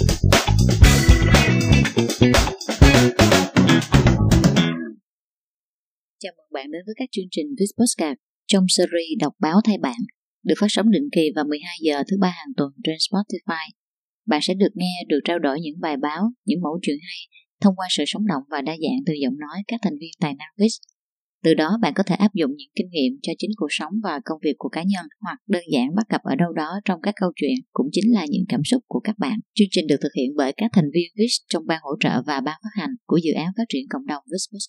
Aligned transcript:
Chào 0.00 0.08
mừng 6.36 6.52
bạn 6.52 6.70
đến 6.70 6.82
với 6.86 6.94
các 6.96 7.08
chương 7.12 7.24
trình 7.30 7.46
Viz 7.46 7.72
Postcard 7.78 8.20
trong 8.46 8.64
series 8.68 9.18
Đọc 9.20 9.34
báo 9.38 9.60
thay 9.64 9.78
bạn, 9.78 9.96
được 10.42 10.54
phát 10.60 10.66
sóng 10.68 10.90
định 10.90 11.08
kỳ 11.12 11.22
vào 11.36 11.44
12 11.44 11.76
giờ 11.80 12.02
thứ 12.10 12.16
ba 12.20 12.28
hàng 12.28 12.52
tuần 12.56 12.72
trên 12.84 12.94
Spotify. 12.94 13.70
Bạn 14.26 14.40
sẽ 14.42 14.54
được 14.54 14.68
nghe, 14.74 14.92
được 15.08 15.20
trao 15.24 15.38
đổi 15.38 15.60
những 15.60 15.80
bài 15.80 15.96
báo, 15.96 16.32
những 16.44 16.60
mẫu 16.62 16.78
chuyện 16.82 16.96
hay 17.02 17.18
thông 17.60 17.76
qua 17.76 17.86
sự 17.90 18.04
sống 18.06 18.26
động 18.26 18.42
và 18.50 18.62
đa 18.62 18.72
dạng 18.72 19.00
từ 19.06 19.12
giọng 19.22 19.38
nói 19.38 19.62
các 19.68 19.80
thành 19.82 19.98
viên 20.00 20.10
tài 20.20 20.34
năng 20.34 20.48
Viz. 20.56 20.78
Từ 21.44 21.54
đó 21.54 21.78
bạn 21.82 21.94
có 21.94 22.02
thể 22.02 22.14
áp 22.14 22.34
dụng 22.34 22.50
những 22.56 22.70
kinh 22.76 22.86
nghiệm 22.90 23.12
cho 23.22 23.32
chính 23.38 23.50
cuộc 23.56 23.66
sống 23.70 23.92
và 24.02 24.20
công 24.24 24.38
việc 24.44 24.54
của 24.58 24.68
cá 24.68 24.82
nhân 24.82 25.06
hoặc 25.20 25.38
đơn 25.48 25.62
giản 25.72 25.94
bắt 25.94 26.06
gặp 26.08 26.22
ở 26.22 26.34
đâu 26.34 26.52
đó 26.52 26.80
trong 26.84 27.00
các 27.02 27.14
câu 27.20 27.32
chuyện 27.36 27.54
cũng 27.72 27.86
chính 27.92 28.14
là 28.14 28.26
những 28.30 28.44
cảm 28.48 28.60
xúc 28.64 28.82
của 28.86 29.00
các 29.00 29.18
bạn. 29.18 29.38
Chương 29.54 29.68
trình 29.70 29.86
được 29.86 29.96
thực 30.02 30.12
hiện 30.16 30.30
bởi 30.36 30.52
các 30.56 30.70
thành 30.74 30.90
viên 30.94 31.08
VIS 31.16 31.32
trong 31.48 31.66
ban 31.66 31.80
hỗ 31.82 31.90
trợ 32.00 32.22
và 32.26 32.40
ban 32.40 32.54
phát 32.62 32.80
hành 32.80 32.90
của 33.06 33.16
dự 33.16 33.32
án 33.32 33.46
phát 33.56 33.64
triển 33.68 33.86
cộng 33.90 34.06
đồng 34.06 34.22
VIS 34.30 34.68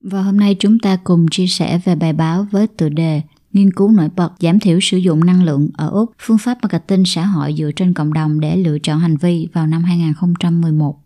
Và 0.00 0.22
hôm 0.22 0.36
nay 0.36 0.56
chúng 0.58 0.78
ta 0.78 0.98
cùng 1.04 1.26
chia 1.30 1.46
sẻ 1.46 1.80
về 1.84 1.94
bài 1.94 2.12
báo 2.12 2.46
với 2.50 2.66
tựa 2.66 2.88
đề 2.88 3.20
Nghiên 3.52 3.72
cứu 3.72 3.90
nổi 3.90 4.08
bật 4.16 4.30
giảm 4.40 4.60
thiểu 4.60 4.78
sử 4.82 4.96
dụng 4.96 5.24
năng 5.24 5.44
lượng 5.44 5.68
ở 5.74 5.88
Úc, 5.88 6.10
phương 6.18 6.38
pháp 6.38 6.58
marketing 6.62 7.04
xã 7.06 7.24
hội 7.24 7.54
dựa 7.58 7.70
trên 7.76 7.94
cộng 7.94 8.12
đồng 8.12 8.40
để 8.40 8.56
lựa 8.56 8.78
chọn 8.78 8.98
hành 8.98 9.16
vi 9.16 9.48
vào 9.52 9.66
năm 9.66 9.84
2011. 9.84 10.96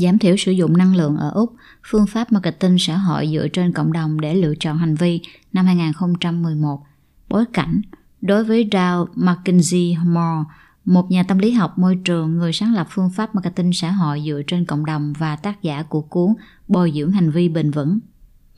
Giảm 0.00 0.18
thiểu 0.18 0.36
sử 0.36 0.52
dụng 0.52 0.76
năng 0.76 0.96
lượng 0.96 1.16
ở 1.16 1.30
Úc, 1.30 1.54
phương 1.86 2.06
pháp 2.06 2.32
marketing 2.32 2.76
xã 2.78 2.96
hội 2.96 3.28
dựa 3.32 3.48
trên 3.48 3.72
cộng 3.72 3.92
đồng 3.92 4.20
để 4.20 4.34
lựa 4.34 4.54
chọn 4.60 4.78
hành 4.78 4.94
vi 4.94 5.20
năm 5.52 5.66
2011. 5.66 6.86
Bối 7.28 7.44
cảnh 7.52 7.80
Đối 8.20 8.44
với 8.44 8.68
Dow 8.72 9.06
McKinsey 9.14 9.96
Moore, 10.04 10.44
một 10.84 11.10
nhà 11.10 11.22
tâm 11.22 11.38
lý 11.38 11.50
học 11.50 11.78
môi 11.78 11.96
trường, 12.04 12.38
người 12.38 12.52
sáng 12.52 12.74
lập 12.74 12.86
phương 12.90 13.10
pháp 13.10 13.34
marketing 13.34 13.72
xã 13.72 13.90
hội 13.90 14.22
dựa 14.26 14.42
trên 14.46 14.64
cộng 14.64 14.84
đồng 14.84 15.12
và 15.18 15.36
tác 15.36 15.62
giả 15.62 15.82
của 15.82 16.00
cuốn 16.00 16.34
Bồi 16.68 16.92
dưỡng 16.94 17.12
hành 17.12 17.30
vi 17.30 17.48
bền 17.48 17.70
vững 17.70 17.98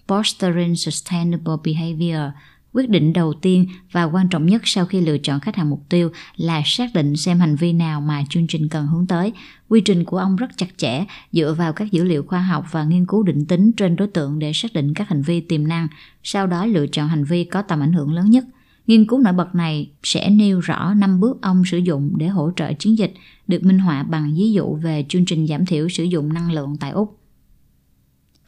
Fostering 0.08 0.74
Sustainable 0.74 1.54
Behavior 1.64 2.32
quyết 2.72 2.88
định 2.88 3.12
đầu 3.12 3.32
tiên 3.32 3.66
và 3.92 4.04
quan 4.04 4.28
trọng 4.28 4.46
nhất 4.46 4.62
sau 4.64 4.86
khi 4.86 5.00
lựa 5.00 5.18
chọn 5.18 5.40
khách 5.40 5.56
hàng 5.56 5.70
mục 5.70 5.82
tiêu 5.88 6.10
là 6.36 6.62
xác 6.64 6.86
định 6.94 7.16
xem 7.16 7.40
hành 7.40 7.56
vi 7.56 7.72
nào 7.72 8.00
mà 8.00 8.24
chương 8.30 8.46
trình 8.46 8.68
cần 8.68 8.86
hướng 8.86 9.06
tới. 9.06 9.32
Quy 9.68 9.80
trình 9.80 10.04
của 10.04 10.18
ông 10.18 10.36
rất 10.36 10.50
chặt 10.56 10.66
chẽ, 10.76 11.04
dựa 11.32 11.54
vào 11.54 11.72
các 11.72 11.92
dữ 11.92 12.04
liệu 12.04 12.22
khoa 12.22 12.42
học 12.42 12.64
và 12.70 12.84
nghiên 12.84 13.06
cứu 13.06 13.22
định 13.22 13.46
tính 13.46 13.72
trên 13.72 13.96
đối 13.96 14.08
tượng 14.08 14.38
để 14.38 14.52
xác 14.52 14.72
định 14.72 14.94
các 14.94 15.08
hành 15.08 15.22
vi 15.22 15.40
tiềm 15.40 15.68
năng, 15.68 15.88
sau 16.22 16.46
đó 16.46 16.66
lựa 16.66 16.86
chọn 16.86 17.08
hành 17.08 17.24
vi 17.24 17.44
có 17.44 17.62
tầm 17.62 17.80
ảnh 17.80 17.92
hưởng 17.92 18.12
lớn 18.12 18.30
nhất. 18.30 18.44
Nghiên 18.86 19.06
cứu 19.06 19.18
nổi 19.18 19.32
bật 19.32 19.54
này 19.54 19.90
sẽ 20.02 20.30
nêu 20.30 20.60
rõ 20.60 20.94
năm 20.94 21.20
bước 21.20 21.42
ông 21.42 21.62
sử 21.66 21.78
dụng 21.78 22.12
để 22.16 22.28
hỗ 22.28 22.50
trợ 22.56 22.72
chiến 22.72 22.98
dịch, 22.98 23.14
được 23.46 23.64
minh 23.64 23.78
họa 23.78 24.02
bằng 24.02 24.34
ví 24.36 24.52
dụ 24.52 24.74
về 24.74 25.04
chương 25.08 25.24
trình 25.24 25.46
giảm 25.46 25.66
thiểu 25.66 25.88
sử 25.88 26.04
dụng 26.04 26.32
năng 26.32 26.52
lượng 26.52 26.76
tại 26.80 26.90
úc. 26.90 27.18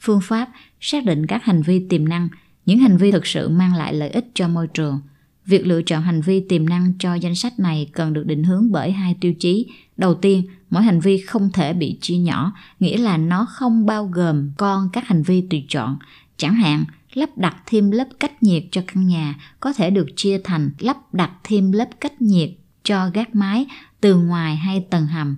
Phương 0.01 0.21
pháp 0.23 0.49
xác 0.81 1.05
định 1.05 1.27
các 1.27 1.45
hành 1.45 1.63
vi 1.63 1.87
tiềm 1.89 2.09
năng 2.09 2.29
những 2.67 2.79
hành 2.79 2.97
vi 2.97 3.11
thực 3.11 3.27
sự 3.27 3.49
mang 3.49 3.75
lại 3.75 3.95
lợi 3.95 4.11
ích 4.11 4.31
cho 4.35 4.49
môi 4.49 4.67
trường. 4.67 5.01
Việc 5.47 5.67
lựa 5.67 5.83
chọn 5.83 6.03
hành 6.03 6.21
vi 6.21 6.41
tiềm 6.49 6.69
năng 6.69 6.93
cho 6.99 7.15
danh 7.15 7.35
sách 7.35 7.59
này 7.59 7.91
cần 7.93 8.13
được 8.13 8.27
định 8.27 8.45
hướng 8.45 8.73
bởi 8.73 8.93
hai 8.93 9.17
tiêu 9.21 9.35
chí. 9.35 9.67
Đầu 9.97 10.15
tiên, 10.15 10.47
mỗi 10.71 10.83
hành 10.83 11.01
vi 11.01 11.19
không 11.19 11.51
thể 11.53 11.73
bị 11.73 11.99
chia 12.01 12.17
nhỏ, 12.17 12.53
nghĩa 12.81 12.99
là 12.99 13.17
nó 13.17 13.47
không 13.51 13.87
bao 13.87 14.07
gồm 14.07 14.53
con 14.57 14.89
các 14.93 15.07
hành 15.07 15.23
vi 15.23 15.41
tùy 15.51 15.65
chọn. 15.69 15.99
Chẳng 16.37 16.55
hạn, 16.55 16.85
lắp 17.15 17.39
đặt 17.39 17.57
thêm 17.67 17.91
lớp 17.91 18.09
cách 18.21 18.43
nhiệt 18.43 18.65
cho 18.71 18.83
căn 18.87 19.07
nhà 19.07 19.35
có 19.61 19.73
thể 19.73 19.91
được 19.91 20.07
chia 20.17 20.39
thành 20.45 20.71
lắp 20.79 21.15
đặt 21.15 21.31
thêm 21.45 21.73
lớp 21.73 21.89
cách 22.01 22.23
nhiệt 22.23 22.51
cho 22.83 23.11
gác 23.15 23.35
mái 23.35 23.67
từ 24.01 24.17
ngoài 24.17 24.57
hay 24.57 24.87
tầng 24.91 25.07
hầm 25.07 25.37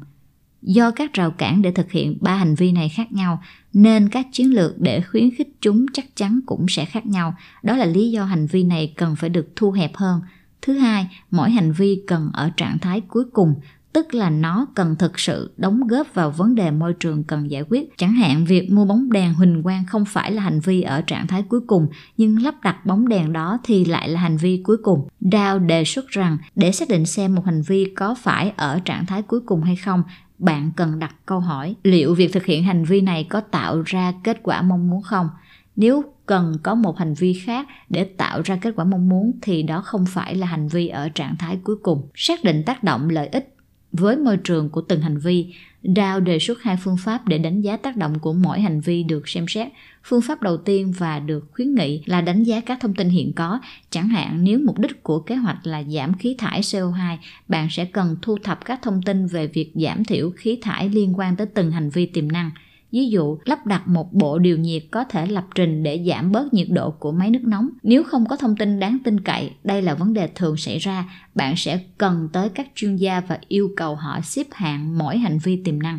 do 0.65 0.91
các 0.91 1.13
rào 1.13 1.31
cản 1.31 1.63
để 1.63 1.71
thực 1.71 1.93
hiện 1.93 2.17
ba 2.21 2.37
hành 2.37 2.55
vi 2.55 2.73
này 2.73 2.89
khác 2.89 3.13
nhau 3.13 3.43
nên 3.73 4.09
các 4.09 4.27
chiến 4.33 4.55
lược 4.55 4.81
để 4.81 5.01
khuyến 5.01 5.31
khích 5.37 5.49
chúng 5.61 5.87
chắc 5.93 6.17
chắn 6.17 6.41
cũng 6.47 6.67
sẽ 6.69 6.85
khác 6.85 7.07
nhau 7.07 7.35
đó 7.63 7.77
là 7.77 7.85
lý 7.85 8.11
do 8.11 8.25
hành 8.25 8.47
vi 8.47 8.65
này 8.65 8.95
cần 8.97 9.17
phải 9.17 9.31
được 9.31 9.49
thu 9.57 9.71
hẹp 9.71 9.97
hơn 9.97 10.21
thứ 10.63 10.73
hai 10.73 11.09
mỗi 11.31 11.51
hành 11.51 11.73
vi 11.73 12.03
cần 12.07 12.31
ở 12.33 12.51
trạng 12.57 12.79
thái 12.79 13.01
cuối 13.01 13.25
cùng 13.33 13.55
tức 13.95 14.15
là 14.15 14.31
nó 14.31 14.67
cần 14.75 14.97
thực 14.97 15.19
sự 15.19 15.55
đóng 15.57 15.87
góp 15.87 16.15
vào 16.15 16.31
vấn 16.31 16.55
đề 16.55 16.71
môi 16.71 16.93
trường 16.93 17.25
cần 17.25 17.51
giải 17.51 17.63
quyết. 17.69 17.97
Chẳng 17.97 18.13
hạn 18.13 18.45
việc 18.45 18.73
mua 18.73 18.85
bóng 18.85 19.13
đèn 19.13 19.35
huỳnh 19.35 19.63
quang 19.63 19.85
không 19.87 20.05
phải 20.05 20.33
là 20.33 20.43
hành 20.43 20.61
vi 20.61 20.83
ở 20.83 21.01
trạng 21.01 21.27
thái 21.27 21.43
cuối 21.43 21.61
cùng, 21.67 21.87
nhưng 22.17 22.43
lắp 22.43 22.55
đặt 22.63 22.87
bóng 22.87 23.09
đèn 23.09 23.33
đó 23.33 23.59
thì 23.65 23.85
lại 23.85 24.09
là 24.09 24.21
hành 24.21 24.37
vi 24.37 24.63
cuối 24.65 24.77
cùng. 24.83 25.09
Dow 25.21 25.67
đề 25.67 25.85
xuất 25.85 26.09
rằng 26.09 26.39
để 26.55 26.73
xác 26.73 26.89
định 26.89 27.07
xem 27.07 27.35
một 27.35 27.43
hành 27.47 27.63
vi 27.63 27.93
có 27.97 28.15
phải 28.15 28.53
ở 28.57 28.79
trạng 28.85 29.07
thái 29.07 29.23
cuối 29.23 29.41
cùng 29.41 29.63
hay 29.63 29.77
không, 29.77 30.03
bạn 30.39 30.71
cần 30.77 30.99
đặt 30.99 31.15
câu 31.27 31.41
hỏi, 31.41 31.75
liệu 31.83 32.15
việc 32.15 32.33
thực 32.33 32.47
hiện 32.47 32.65
hành 32.65 32.85
vi 32.85 33.01
này 33.01 33.27
có 33.31 33.41
tạo 33.41 33.83
ra 33.87 34.13
kết 34.25 34.41
quả 34.43 34.63
mong 34.63 34.91
muốn 34.91 35.03
không? 35.03 35.29
Nếu 35.77 36.05
cần 36.27 36.57
có 36.63 36.75
một 36.75 36.99
hành 36.99 37.15
vi 37.15 37.41
khác 37.47 37.69
để 37.89 38.05
tạo 38.05 38.43
ra 38.45 38.57
kết 38.57 38.73
quả 38.77 38.85
mong 38.85 39.09
muốn 39.09 39.33
thì 39.43 39.63
đó 39.63 39.81
không 39.81 40.05
phải 40.09 40.35
là 40.35 40.47
hành 40.47 40.69
vi 40.69 40.89
ở 40.89 41.09
trạng 41.09 41.37
thái 41.37 41.59
cuối 41.65 41.77
cùng. 41.83 42.09
Xác 42.15 42.45
định 42.45 42.63
tác 42.67 42.85
động, 42.85 43.11
lợi 43.11 43.27
ích 43.27 43.54
với 43.99 44.17
môi 44.17 44.37
trường 44.37 44.71
của 44.71 44.81
từng 44.81 45.01
hành 45.01 45.19
vi 45.19 45.55
Dow 45.83 46.21
đề 46.21 46.39
xuất 46.39 46.63
hai 46.63 46.77
phương 46.85 46.97
pháp 46.97 47.29
để 47.29 47.39
đánh 47.39 47.61
giá 47.61 47.77
tác 47.77 47.97
động 47.97 48.19
của 48.19 48.33
mỗi 48.33 48.61
hành 48.61 48.81
vi 48.81 49.03
được 49.03 49.29
xem 49.29 49.49
xét. 49.49 49.69
Phương 50.05 50.21
pháp 50.21 50.43
đầu 50.43 50.57
tiên 50.57 50.93
và 50.99 51.19
được 51.19 51.49
khuyến 51.53 51.75
nghị 51.75 52.03
là 52.07 52.21
đánh 52.21 52.43
giá 52.43 52.61
các 52.61 52.79
thông 52.81 52.95
tin 52.95 53.09
hiện 53.09 53.33
có. 53.33 53.61
Chẳng 53.91 54.09
hạn 54.09 54.45
nếu 54.45 54.59
mục 54.65 54.79
đích 54.79 55.03
của 55.03 55.21
kế 55.21 55.35
hoạch 55.35 55.67
là 55.67 55.83
giảm 55.83 56.15
khí 56.15 56.35
thải 56.39 56.61
CO2, 56.61 57.17
bạn 57.49 57.69
sẽ 57.71 57.85
cần 57.85 58.17
thu 58.23 58.39
thập 58.39 58.65
các 58.65 58.83
thông 58.83 59.03
tin 59.03 59.27
về 59.27 59.47
việc 59.47 59.73
giảm 59.75 60.05
thiểu 60.05 60.31
khí 60.31 60.59
thải 60.63 60.89
liên 60.89 61.19
quan 61.19 61.37
tới 61.37 61.47
từng 61.47 61.71
hành 61.71 61.91
vi 61.91 62.07
tiềm 62.07 62.33
năng. 62.33 62.51
Ví 62.95 63.09
dụ, 63.09 63.39
lắp 63.45 63.67
đặt 63.67 63.89
một 63.89 64.13
bộ 64.13 64.39
điều 64.39 64.59
nhiệt 64.59 64.83
có 64.91 65.05
thể 65.05 65.27
lập 65.27 65.45
trình 65.55 65.83
để 65.83 66.05
giảm 66.09 66.33
bớt 66.33 66.55
nhiệt 66.55 66.67
độ 66.71 66.91
của 66.91 67.13
máy 67.13 67.31
nước 67.31 67.43
nóng. 67.45 67.69
Nếu 67.83 68.05
không 68.05 68.27
có 68.27 68.37
thông 68.37 68.57
tin 68.57 68.81
đáng 68.81 68.99
tin 69.05 69.21
cậy, 69.21 69.51
đây 69.65 69.83
là 69.83 69.95
vấn 69.95 70.15
đề 70.15 70.29
thường 70.35 70.57
xảy 70.57 70.79
ra, 70.79 71.05
bạn 71.35 71.57
sẽ 71.57 71.81
cần 71.99 72.29
tới 72.33 72.49
các 72.49 72.69
chuyên 72.75 72.97
gia 72.97 73.21
và 73.21 73.39
yêu 73.49 73.71
cầu 73.77 73.95
họ 73.95 74.21
xếp 74.21 74.47
hạng 74.53 74.99
mỗi 74.99 75.19
hành 75.19 75.39
vi 75.39 75.63
tiềm 75.65 75.83
năng. 75.83 75.99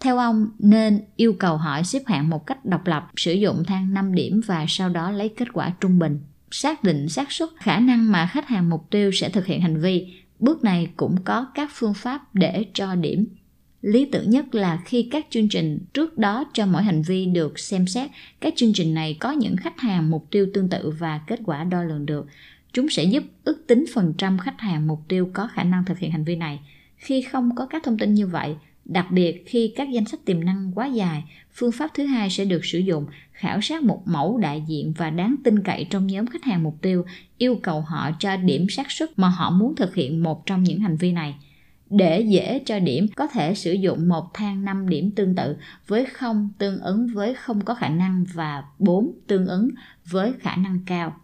Theo 0.00 0.18
ông, 0.18 0.48
nên 0.58 1.00
yêu 1.16 1.32
cầu 1.32 1.56
họ 1.56 1.82
xếp 1.82 2.02
hạng 2.06 2.30
một 2.30 2.46
cách 2.46 2.64
độc 2.64 2.86
lập, 2.86 3.10
sử 3.16 3.32
dụng 3.32 3.64
thang 3.66 3.94
5 3.94 4.14
điểm 4.14 4.40
và 4.46 4.64
sau 4.68 4.88
đó 4.88 5.10
lấy 5.10 5.28
kết 5.28 5.48
quả 5.52 5.72
trung 5.80 5.98
bình. 5.98 6.20
Xác 6.50 6.84
định 6.84 7.08
xác 7.08 7.32
suất 7.32 7.48
khả 7.56 7.78
năng 7.78 8.12
mà 8.12 8.26
khách 8.26 8.48
hàng 8.48 8.70
mục 8.70 8.90
tiêu 8.90 9.10
sẽ 9.12 9.28
thực 9.28 9.46
hiện 9.46 9.60
hành 9.60 9.80
vi. 9.80 10.14
Bước 10.38 10.64
này 10.64 10.90
cũng 10.96 11.16
có 11.24 11.46
các 11.54 11.70
phương 11.72 11.94
pháp 11.94 12.34
để 12.34 12.64
cho 12.74 12.94
điểm 12.94 13.26
lý 13.82 14.04
tưởng 14.04 14.30
nhất 14.30 14.54
là 14.54 14.82
khi 14.84 15.08
các 15.10 15.26
chương 15.30 15.48
trình 15.48 15.78
trước 15.94 16.18
đó 16.18 16.44
cho 16.52 16.66
mỗi 16.66 16.82
hành 16.82 17.02
vi 17.02 17.26
được 17.26 17.58
xem 17.58 17.86
xét, 17.86 18.10
các 18.40 18.52
chương 18.56 18.72
trình 18.72 18.94
này 18.94 19.16
có 19.20 19.30
những 19.30 19.56
khách 19.56 19.80
hàng 19.80 20.10
mục 20.10 20.26
tiêu 20.30 20.46
tương 20.54 20.68
tự 20.68 20.90
và 20.98 21.20
kết 21.26 21.40
quả 21.44 21.64
đo 21.64 21.82
lường 21.82 22.06
được. 22.06 22.26
Chúng 22.72 22.88
sẽ 22.88 23.04
giúp 23.04 23.22
ước 23.44 23.66
tính 23.66 23.84
phần 23.94 24.14
trăm 24.18 24.38
khách 24.38 24.60
hàng 24.60 24.86
mục 24.86 25.00
tiêu 25.08 25.30
có 25.32 25.48
khả 25.52 25.62
năng 25.62 25.84
thực 25.84 25.98
hiện 25.98 26.10
hành 26.10 26.24
vi 26.24 26.36
này. 26.36 26.60
Khi 26.96 27.22
không 27.22 27.54
có 27.54 27.66
các 27.66 27.82
thông 27.84 27.98
tin 27.98 28.14
như 28.14 28.26
vậy, 28.26 28.54
đặc 28.84 29.06
biệt 29.10 29.44
khi 29.46 29.72
các 29.76 29.88
danh 29.90 30.04
sách 30.04 30.20
tiềm 30.24 30.44
năng 30.44 30.72
quá 30.74 30.86
dài, 30.86 31.24
phương 31.54 31.72
pháp 31.72 31.90
thứ 31.94 32.06
hai 32.06 32.30
sẽ 32.30 32.44
được 32.44 32.64
sử 32.64 32.78
dụng, 32.78 33.06
khảo 33.32 33.60
sát 33.60 33.82
một 33.82 34.02
mẫu 34.06 34.38
đại 34.38 34.64
diện 34.68 34.92
và 34.96 35.10
đáng 35.10 35.36
tin 35.44 35.62
cậy 35.62 35.86
trong 35.90 36.06
nhóm 36.06 36.26
khách 36.26 36.44
hàng 36.44 36.62
mục 36.62 36.78
tiêu, 36.82 37.04
yêu 37.38 37.58
cầu 37.62 37.80
họ 37.80 38.10
cho 38.18 38.36
điểm 38.36 38.66
xác 38.68 38.90
suất 38.90 39.18
mà 39.18 39.28
họ 39.28 39.50
muốn 39.50 39.74
thực 39.76 39.94
hiện 39.94 40.22
một 40.22 40.46
trong 40.46 40.62
những 40.62 40.80
hành 40.80 40.96
vi 40.96 41.12
này 41.12 41.34
để 41.92 42.20
dễ 42.20 42.62
cho 42.66 42.78
điểm 42.78 43.06
có 43.16 43.26
thể 43.26 43.54
sử 43.54 43.72
dụng 43.72 44.08
một 44.08 44.34
thang 44.34 44.64
5 44.64 44.88
điểm 44.88 45.10
tương 45.10 45.34
tự 45.34 45.56
với 45.86 46.04
không 46.04 46.50
tương 46.58 46.78
ứng 46.78 47.06
với 47.14 47.34
không 47.34 47.64
có 47.64 47.74
khả 47.74 47.88
năng 47.88 48.24
và 48.34 48.64
4 48.78 49.12
tương 49.26 49.46
ứng 49.46 49.70
với 50.04 50.32
khả 50.40 50.56
năng 50.56 50.78
cao. 50.86 51.16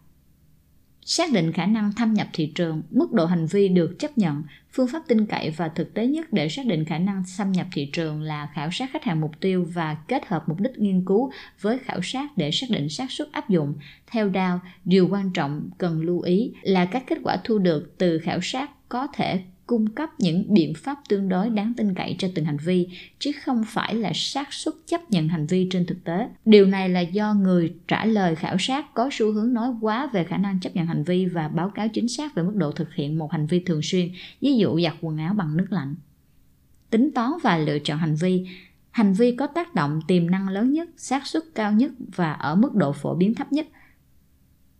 Xác 1.11 1.33
định 1.33 1.53
khả 1.53 1.67
năng 1.67 1.93
thâm 1.93 2.15
nhập 2.15 2.27
thị 2.33 2.53
trường, 2.55 2.83
mức 2.91 3.13
độ 3.13 3.27
hành 3.27 3.47
vi 3.47 3.69
được 3.69 3.99
chấp 3.99 4.19
nhận, 4.19 4.43
phương 4.73 4.89
pháp 4.89 5.03
tin 5.09 5.27
cậy 5.27 5.51
và 5.51 5.69
thực 5.69 5.95
tế 5.95 6.07
nhất 6.07 6.33
để 6.33 6.49
xác 6.49 6.67
định 6.67 6.85
khả 6.85 6.99
năng 6.99 7.25
xâm 7.27 7.53
nhập 7.53 7.67
thị 7.73 7.91
trường 7.93 8.23
là 8.23 8.49
khảo 8.55 8.71
sát 8.71 8.91
khách 8.93 9.05
hàng 9.05 9.21
mục 9.21 9.41
tiêu 9.41 9.67
và 9.75 9.95
kết 9.95 10.27
hợp 10.27 10.49
mục 10.49 10.61
đích 10.61 10.79
nghiên 10.79 11.05
cứu 11.05 11.31
với 11.61 11.79
khảo 11.79 12.01
sát 12.03 12.37
để 12.37 12.51
xác 12.51 12.67
định 12.71 12.89
xác 12.89 13.11
suất 13.11 13.33
áp 13.33 13.49
dụng. 13.49 13.75
Theo 14.07 14.31
Dow, 14.31 14.59
điều 14.85 15.09
quan 15.09 15.31
trọng 15.33 15.71
cần 15.79 16.01
lưu 16.01 16.21
ý 16.21 16.53
là 16.63 16.85
các 16.85 17.05
kết 17.07 17.19
quả 17.23 17.37
thu 17.45 17.59
được 17.59 17.95
từ 17.99 18.19
khảo 18.19 18.39
sát 18.43 18.71
có 18.89 19.07
thể 19.07 19.43
cung 19.69 19.87
cấp 19.87 20.11
những 20.19 20.55
biện 20.55 20.75
pháp 20.75 20.99
tương 21.09 21.29
đối 21.29 21.51
đáng 21.51 21.73
tin 21.77 21.95
cậy 21.95 22.17
cho 22.19 22.29
từng 22.35 22.45
hành 22.45 22.57
vi, 22.65 22.89
chứ 23.19 23.33
không 23.45 23.65
phải 23.67 23.95
là 23.95 24.13
xác 24.15 24.53
suất 24.53 24.75
chấp 24.87 25.11
nhận 25.11 25.29
hành 25.29 25.47
vi 25.47 25.69
trên 25.71 25.87
thực 25.87 26.05
tế. 26.05 26.29
Điều 26.45 26.67
này 26.67 26.89
là 26.89 27.01
do 27.01 27.35
người 27.35 27.75
trả 27.89 28.05
lời 28.05 28.35
khảo 28.35 28.57
sát 28.59 28.95
có 28.95 29.09
xu 29.13 29.33
hướng 29.33 29.53
nói 29.53 29.71
quá 29.81 30.11
về 30.13 30.25
khả 30.25 30.37
năng 30.37 30.61
chấp 30.61 30.77
nhận 30.77 30.87
hành 30.87 31.05
vi 31.05 31.27
và 31.27 31.49
báo 31.49 31.71
cáo 31.71 31.89
chính 31.89 32.09
xác 32.09 32.35
về 32.35 32.43
mức 32.43 32.55
độ 32.55 32.73
thực 32.73 32.95
hiện 32.95 33.19
một 33.19 33.33
hành 33.33 33.47
vi 33.47 33.61
thường 33.61 33.83
xuyên, 33.83 34.11
ví 34.41 34.57
dụ 34.57 34.81
giặt 34.81 34.95
quần 35.01 35.19
áo 35.19 35.35
bằng 35.35 35.57
nước 35.57 35.67
lạnh. 35.71 35.95
Tính 36.91 37.11
toán 37.15 37.31
và 37.43 37.59
lựa 37.59 37.79
chọn 37.79 37.99
hành 37.99 38.15
vi. 38.15 38.47
Hành 38.91 39.13
vi 39.13 39.37
có 39.37 39.47
tác 39.47 39.75
động 39.75 40.01
tiềm 40.09 40.31
năng 40.31 40.49
lớn 40.49 40.73
nhất, 40.73 40.89
xác 40.97 41.27
suất 41.27 41.43
cao 41.55 41.73
nhất 41.73 41.93
và 42.17 42.33
ở 42.33 42.55
mức 42.55 42.75
độ 42.75 42.93
phổ 42.93 43.15
biến 43.15 43.35
thấp 43.35 43.53
nhất 43.53 43.67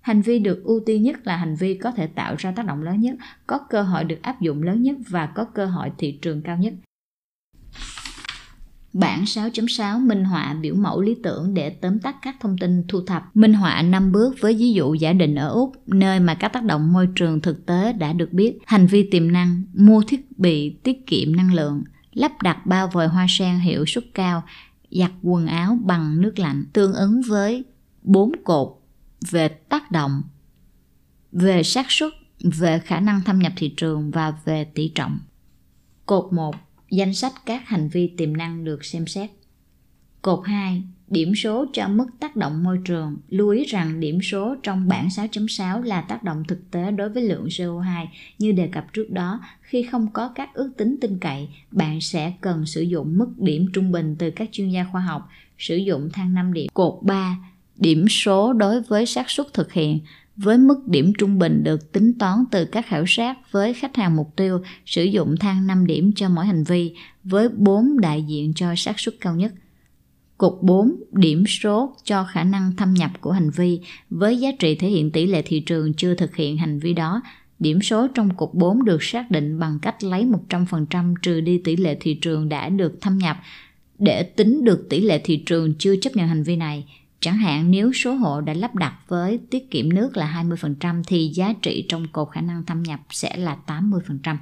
hành 0.09 0.23
vi 0.23 0.39
được 0.39 0.65
ưu 0.65 0.81
tiên 0.87 1.03
nhất 1.03 1.27
là 1.27 1.37
hành 1.37 1.57
vi 1.57 1.75
có 1.75 1.91
thể 1.91 2.07
tạo 2.07 2.35
ra 2.39 2.51
tác 2.51 2.67
động 2.67 2.83
lớn 2.83 3.01
nhất 3.01 3.17
có 3.47 3.59
cơ 3.71 3.83
hội 3.83 4.05
được 4.05 4.23
áp 4.23 4.41
dụng 4.41 4.63
lớn 4.63 4.83
nhất 4.83 4.97
và 5.09 5.27
có 5.27 5.45
cơ 5.45 5.67
hội 5.67 5.91
thị 5.99 6.19
trường 6.23 6.43
cao 6.43 6.57
nhất 6.57 6.75
Bản 8.93 9.25
6.6 9.25 10.07
minh 10.07 10.25
họa 10.25 10.55
biểu 10.61 10.75
mẫu 10.75 11.01
lý 11.01 11.17
tưởng 11.23 11.55
để 11.55 11.71
tóm 11.71 11.99
tắt 11.99 12.17
các 12.23 12.37
thông 12.41 12.59
tin 12.59 12.85
thu 12.89 13.01
thập. 13.01 13.37
Minh 13.37 13.53
họa 13.53 13.83
5 13.83 14.13
bước 14.13 14.37
với 14.41 14.55
ví 14.55 14.73
dụ 14.73 14.95
giả 14.95 15.13
định 15.13 15.35
ở 15.35 15.49
Úc, 15.49 15.73
nơi 15.87 16.21
mà 16.21 16.35
các 16.35 16.49
tác 16.49 16.65
động 16.65 16.93
môi 16.93 17.09
trường 17.15 17.41
thực 17.41 17.67
tế 17.67 17.93
đã 17.93 18.13
được 18.13 18.33
biết. 18.33 18.59
Hành 18.67 18.87
vi 18.87 19.09
tiềm 19.11 19.33
năng, 19.33 19.63
mua 19.75 20.03
thiết 20.09 20.39
bị 20.39 20.71
tiết 20.71 21.07
kiệm 21.07 21.37
năng 21.37 21.55
lượng, 21.55 21.85
lắp 22.13 22.43
đặt 22.43 22.67
bao 22.67 22.89
vòi 22.89 23.09
hoa 23.09 23.27
sen 23.29 23.59
hiệu 23.59 23.85
suất 23.87 24.05
cao, 24.15 24.43
giặt 24.91 25.11
quần 25.23 25.47
áo 25.47 25.79
bằng 25.85 26.21
nước 26.21 26.39
lạnh 26.39 26.65
tương 26.73 26.93
ứng 26.93 27.23
với 27.29 27.65
bốn 28.03 28.33
cột 28.45 28.78
về 29.31 29.49
tác 29.49 29.91
động, 29.91 30.23
về 31.33 31.63
xác 31.63 31.87
suất, 31.89 32.13
về 32.41 32.79
khả 32.79 33.01
năng 33.01 33.21
thâm 33.25 33.39
nhập 33.39 33.53
thị 33.57 33.75
trường 33.77 34.11
và 34.11 34.35
về 34.45 34.65
tỷ 34.65 34.93
trọng. 34.95 35.19
Cột 36.07 36.33
1 36.33 36.57
Danh 36.91 37.15
sách 37.15 37.33
các 37.47 37.69
hành 37.69 37.89
vi 37.89 38.13
tiềm 38.17 38.37
năng 38.37 38.65
được 38.65 38.85
xem 38.85 39.07
xét. 39.07 39.31
Cột 40.23 40.47
2. 40.47 40.83
Điểm 41.09 41.35
số 41.35 41.67
cho 41.73 41.89
mức 41.89 42.07
tác 42.21 42.37
động 42.37 42.65
môi 42.65 42.79
trường. 42.85 43.17
Lưu 43.29 43.49
ý 43.49 43.65
rằng 43.65 44.01
điểm 44.01 44.19
số 44.23 44.57
trong 44.63 44.89
bảng 44.89 45.09
6.6 45.09 45.83
là 45.83 46.01
tác 46.01 46.23
động 46.23 46.45
thực 46.49 46.71
tế 46.71 46.91
đối 46.91 47.09
với 47.09 47.23
lượng 47.23 47.47
CO2 47.47 48.07
như 48.39 48.53
đề 48.53 48.69
cập 48.73 48.93
trước 48.93 49.11
đó. 49.11 49.41
Khi 49.61 49.83
không 49.83 50.09
có 50.13 50.29
các 50.29 50.55
ước 50.55 50.73
tính 50.77 50.97
tin 51.01 51.19
cậy, 51.19 51.49
bạn 51.71 52.01
sẽ 52.01 52.33
cần 52.41 52.67
sử 52.67 52.83
dụng 52.83 53.19
mức 53.19 53.29
điểm 53.37 53.67
trung 53.73 53.93
bình 53.93 54.17
từ 54.19 54.31
các 54.31 54.49
chuyên 54.53 54.71
gia 54.71 54.85
khoa 54.93 55.01
học, 55.01 55.29
sử 55.59 55.77
dụng 55.77 56.11
thang 56.13 56.35
5 56.35 56.53
điểm. 56.53 56.69
Cột 56.75 56.99
3. 57.03 57.37
Điểm 57.79 58.09
số 58.09 58.53
đối 58.53 58.83
với 58.83 59.07
xác 59.07 59.31
suất 59.31 59.47
thực 59.55 59.73
hiện, 59.73 60.01
với 60.37 60.59
mức 60.59 60.89
điểm 60.89 61.13
trung 61.19 61.39
bình 61.39 61.65
được 61.65 61.93
tính 61.93 62.19
toán 62.19 62.45
từ 62.51 62.65
các 62.65 62.87
khảo 62.87 63.05
sát 63.07 63.53
với 63.53 63.75
khách 63.75 63.97
hàng 63.97 64.17
mục 64.17 64.37
tiêu 64.37 64.61
sử 64.87 65.05
dụng 65.05 65.35
thang 65.41 65.67
5 65.67 65.87
điểm 65.87 66.13
cho 66.17 66.29
mỗi 66.29 66.47
hành 66.47 66.65
vi, 66.65 66.95
với 67.25 67.49
4 67.49 68.01
đại 68.01 68.23
diện 68.23 68.53
cho 68.55 68.75
xác 68.77 69.01
suất 69.01 69.15
cao 69.21 69.37
nhất. 69.37 69.53
Cục 70.39 70.63
4 70.63 70.93
điểm 71.13 71.45
số 71.47 71.97
cho 72.05 72.25
khả 72.25 72.45
năng 72.45 72.77
thâm 72.77 72.95
nhập 72.95 73.11
của 73.21 73.33
hành 73.33 73.51
vi, 73.51 73.81
với 74.11 74.37
giá 74.37 74.49
trị 74.59 74.75
thể 74.75 74.89
hiện 74.89 75.11
tỷ 75.11 75.27
lệ 75.27 75.43
thị 75.47 75.61
trường 75.61 75.95
chưa 75.95 76.15
thực 76.15 76.37
hiện 76.37 76.57
hành 76.57 76.79
vi 76.79 76.93
đó. 76.93 77.23
Điểm 77.59 77.83
số 77.83 78.09
trong 78.15 78.35
cục 78.37 78.55
4 78.55 78.85
được 78.85 79.03
xác 79.03 79.31
định 79.31 79.59
bằng 79.59 79.79
cách 79.83 80.05
lấy 80.05 80.27
100% 80.49 81.15
trừ 81.23 81.41
đi 81.41 81.59
tỷ 81.65 81.77
lệ 81.77 81.97
thị 82.01 82.15
trường 82.15 82.49
đã 82.49 82.69
được 82.69 83.01
thâm 83.01 83.19
nhập 83.19 83.37
để 83.99 84.23
tính 84.23 84.65
được 84.65 84.87
tỷ 84.91 85.01
lệ 85.01 85.21
thị 85.25 85.43
trường 85.47 85.75
chưa 85.79 85.97
chấp 85.97 86.17
nhận 86.17 86.29
hành 86.29 86.43
vi 86.43 86.57
này 86.57 86.85
Chẳng 87.29 87.39
hạn 87.39 87.71
nếu 87.71 87.93
số 87.93 88.15
hộ 88.15 88.41
đã 88.41 88.55
lắp 88.55 88.75
đặt 88.75 88.95
với 89.09 89.41
tiết 89.51 89.71
kiệm 89.71 89.93
nước 89.93 90.17
là 90.17 90.45
20% 90.45 91.03
thì 91.07 91.31
giá 91.35 91.55
trị 91.63 91.87
trong 91.89 92.07
cột 92.13 92.29
khả 92.33 92.41
năng 92.41 92.65
thâm 92.65 92.83
nhập 92.83 93.01
sẽ 93.11 93.37
là 93.37 93.57
80%. 93.67 94.37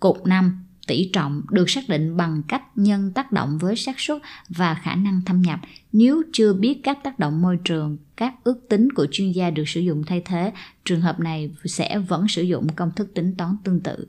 Cột 0.00 0.16
5 0.26 0.64
tỷ 0.86 1.10
trọng 1.12 1.42
được 1.50 1.70
xác 1.70 1.88
định 1.88 2.16
bằng 2.16 2.42
cách 2.48 2.62
nhân 2.74 3.12
tác 3.14 3.32
động 3.32 3.58
với 3.58 3.76
xác 3.76 4.00
suất 4.00 4.18
và 4.48 4.74
khả 4.74 4.94
năng 4.94 5.20
thâm 5.26 5.42
nhập. 5.42 5.60
Nếu 5.92 6.22
chưa 6.32 6.52
biết 6.52 6.80
các 6.82 6.98
tác 7.04 7.18
động 7.18 7.42
môi 7.42 7.58
trường, 7.64 7.98
các 8.16 8.34
ước 8.44 8.68
tính 8.68 8.88
của 8.92 9.06
chuyên 9.10 9.32
gia 9.32 9.50
được 9.50 9.68
sử 9.68 9.80
dụng 9.80 10.02
thay 10.06 10.22
thế, 10.24 10.52
trường 10.84 11.00
hợp 11.00 11.20
này 11.20 11.50
sẽ 11.64 11.98
vẫn 11.98 12.28
sử 12.28 12.42
dụng 12.42 12.68
công 12.76 12.90
thức 12.96 13.10
tính 13.14 13.34
toán 13.36 13.56
tương 13.64 13.80
tự. 13.80 14.06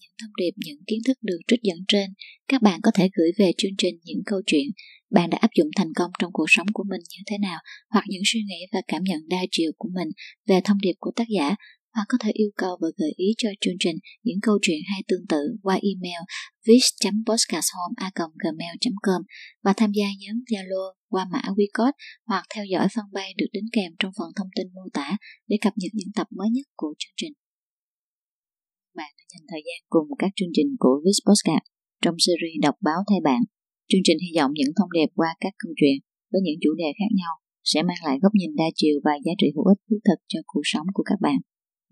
Những 0.00 0.12
thông 0.20 0.30
điệp, 0.36 0.52
những 0.56 0.84
kiến 0.86 0.98
thức 1.06 1.18
được 1.22 1.38
trích 1.48 1.62
dẫn 1.62 1.78
trên, 1.88 2.10
các 2.48 2.62
bạn 2.62 2.80
có 2.82 2.90
thể 2.94 3.08
gửi 3.16 3.30
về 3.38 3.52
chương 3.58 3.76
trình 3.78 3.94
những 4.04 4.22
câu 4.26 4.40
chuyện. 4.46 4.66
Bạn 5.10 5.30
đã 5.30 5.38
áp 5.38 5.50
dụng 5.56 5.68
thành 5.76 5.92
công 5.96 6.10
trong 6.18 6.32
cuộc 6.32 6.46
sống 6.48 6.66
của 6.72 6.84
mình 6.90 7.00
như 7.00 7.22
thế 7.26 7.38
nào, 7.38 7.58
hoặc 7.90 8.04
những 8.08 8.22
suy 8.24 8.42
nghĩ 8.42 8.66
và 8.72 8.80
cảm 8.88 9.02
nhận 9.02 9.28
đa 9.28 9.40
chiều 9.50 9.72
của 9.78 9.88
mình 9.94 10.08
về 10.48 10.60
thông 10.64 10.78
điệp 10.80 10.94
của 10.98 11.10
tác 11.16 11.28
giả, 11.28 11.56
hoặc 11.94 12.04
có 12.08 12.18
thể 12.20 12.30
yêu 12.30 12.50
cầu 12.56 12.78
và 12.80 12.88
gợi 12.96 13.12
ý 13.16 13.26
cho 13.38 13.48
chương 13.60 13.74
trình 13.78 13.96
những 14.22 14.38
câu 14.42 14.58
chuyện 14.62 14.78
hay 14.92 15.02
tương 15.08 15.26
tự 15.28 15.56
qua 15.62 15.74
email 15.74 16.22
vis.podcasthome.gmail.com 16.66 19.22
và 19.64 19.72
tham 19.76 19.92
gia 19.92 20.06
nhóm 20.20 20.36
Zalo 20.50 20.92
qua 21.08 21.26
mã 21.32 21.42
WeCode 21.56 21.92
hoặc 22.26 22.44
theo 22.54 22.64
dõi 22.64 22.86
fanpage 22.86 23.32
được 23.36 23.46
đính 23.52 23.68
kèm 23.72 23.92
trong 23.98 24.12
phần 24.18 24.28
thông 24.36 24.48
tin 24.56 24.66
mô 24.74 24.82
tả 24.92 25.16
để 25.48 25.56
cập 25.60 25.72
nhật 25.76 25.90
những 25.94 26.12
tập 26.14 26.26
mới 26.30 26.50
nhất 26.50 26.66
của 26.76 26.94
chương 26.98 27.12
trình 27.16 27.32
bạn 29.00 29.10
đã 29.18 29.24
dành 29.32 29.46
thời 29.50 29.62
gian 29.66 29.78
cùng 29.94 30.06
các 30.22 30.30
chương 30.36 30.54
trình 30.56 30.70
của 30.82 30.96
Viz 31.04 31.18
Postcard 31.26 31.64
trong 32.02 32.16
series 32.24 32.62
đọc 32.66 32.76
báo 32.86 33.00
thay 33.08 33.20
bạn. 33.28 33.42
Chương 33.90 34.04
trình 34.06 34.18
hy 34.24 34.30
vọng 34.38 34.50
những 34.54 34.72
thông 34.76 34.92
điệp 34.96 35.10
qua 35.18 35.30
các 35.42 35.52
câu 35.62 35.72
chuyện 35.80 35.96
với 36.30 36.40
những 36.44 36.58
chủ 36.62 36.70
đề 36.82 36.88
khác 36.98 37.10
nhau 37.20 37.32
sẽ 37.70 37.78
mang 37.88 38.00
lại 38.06 38.16
góc 38.22 38.32
nhìn 38.38 38.52
đa 38.60 38.68
chiều 38.80 38.96
và 39.06 39.14
giá 39.24 39.32
trị 39.40 39.48
hữu 39.54 39.66
ích 39.72 39.80
thiết 39.86 40.02
thực 40.08 40.18
cho 40.32 40.38
cuộc 40.50 40.66
sống 40.72 40.86
của 40.94 41.04
các 41.10 41.18
bạn. 41.26 41.38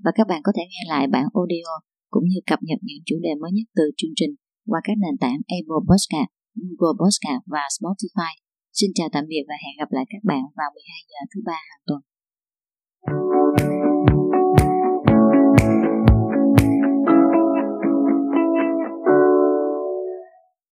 Và 0.04 0.10
các 0.18 0.26
bạn 0.30 0.40
có 0.46 0.52
thể 0.56 0.64
nghe 0.70 0.82
lại 0.92 1.04
bản 1.14 1.26
audio 1.40 1.72
cũng 2.14 2.24
như 2.30 2.38
cập 2.50 2.60
nhật 2.68 2.80
những 2.88 3.02
chủ 3.08 3.16
đề 3.26 3.32
mới 3.40 3.50
nhất 3.56 3.66
từ 3.78 3.84
chương 3.98 4.14
trình 4.18 4.32
qua 4.70 4.80
các 4.84 4.96
nền 5.02 5.16
tảng 5.22 5.38
Apple 5.58 5.82
Podcast, 5.88 6.30
Google 6.60 6.96
Podcast 7.00 7.42
và 7.54 7.64
Spotify. 7.76 8.32
Xin 8.78 8.90
chào 8.94 9.08
tạm 9.12 9.24
biệt 9.30 9.44
và 9.48 9.56
hẹn 9.64 9.74
gặp 9.80 9.90
lại 9.96 10.04
các 10.12 10.22
bạn 10.30 10.42
vào 10.58 10.70
12 10.74 11.02
giờ 11.10 11.20
thứ 11.32 11.38
ba 11.48 11.58
hàng 11.68 11.82
tuần. 11.86 12.00